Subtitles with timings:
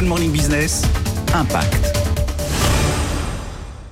[0.00, 0.80] Good Morning Business,
[1.34, 1.94] Impact.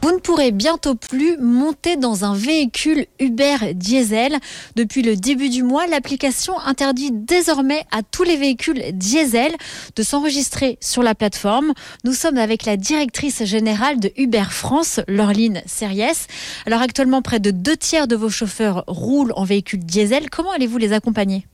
[0.00, 4.38] Vous ne pourrez bientôt plus monter dans un véhicule Uber diesel.
[4.74, 9.52] Depuis le début du mois, l'application interdit désormais à tous les véhicules diesel
[9.96, 11.74] de s'enregistrer sur la plateforme.
[12.04, 16.26] Nous sommes avec la directrice générale de Uber France, Laureline Series.
[16.64, 20.30] Alors actuellement, près de deux tiers de vos chauffeurs roulent en véhicule diesel.
[20.30, 21.44] Comment allez-vous les accompagner?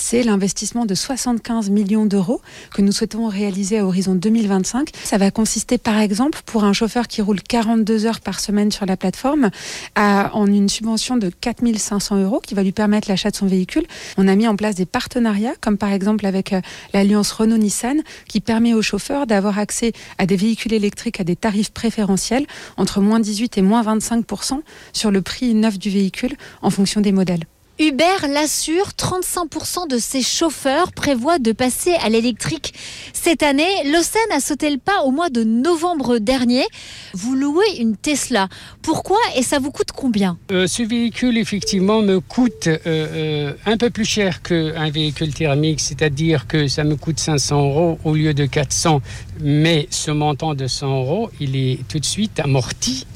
[0.00, 2.40] C'est l'investissement de 75 millions d'euros
[2.72, 4.90] que nous souhaitons réaliser à horizon 2025.
[5.04, 8.86] Ça va consister par exemple pour un chauffeur qui roule 42 heures par semaine sur
[8.86, 9.50] la plateforme
[9.96, 13.84] en une subvention de 4500 euros qui va lui permettre l'achat de son véhicule.
[14.16, 16.60] On a mis en place des partenariats comme par exemple avec euh,
[16.94, 21.70] l'alliance Renault-Nissan qui permet aux chauffeurs d'avoir accès à des véhicules électriques à des tarifs
[21.72, 22.46] préférentiels
[22.78, 24.60] entre moins 18 et moins 25%
[24.94, 27.44] sur le prix neuf du véhicule en fonction des modèles.
[27.80, 32.74] Uber l'assure, 35% de ses chauffeurs prévoient de passer à l'électrique
[33.14, 33.70] cette année.
[33.86, 36.66] L'Océan a sauté le pas au mois de novembre dernier.
[37.14, 38.48] Vous louez une Tesla.
[38.82, 40.36] Pourquoi et ça vous coûte combien?
[40.52, 45.80] Euh, Ce véhicule, effectivement, me coûte euh, euh, un peu plus cher qu'un véhicule thermique,
[45.80, 49.00] c'est-à-dire que ça me coûte 500 euros au lieu de 400.
[49.40, 53.06] Mais ce montant de 100 euros, il est tout de suite amorti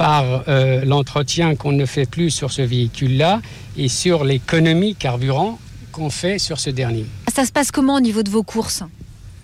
[0.00, 3.42] par euh, l'entretien qu'on ne fait plus sur ce véhicule-là
[3.76, 5.58] et sur l'économie carburant
[5.92, 7.04] qu'on fait sur ce dernier.
[7.30, 8.82] Ça se passe comment au niveau de vos courses?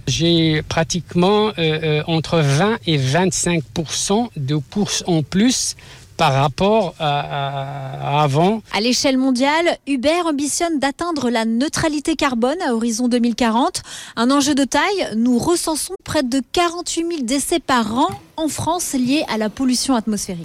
[0.06, 3.64] J'ai pratiquement euh, euh, entre 20 et 25
[4.38, 5.76] de courses en plus
[6.16, 8.62] par rapport à, avant.
[8.72, 13.82] À l'échelle mondiale, Uber ambitionne d'atteindre la neutralité carbone à horizon 2040.
[14.16, 18.92] Un enjeu de taille, nous recensons près de 48 000 décès par an en France
[18.92, 20.44] liés à la pollution atmosphérique.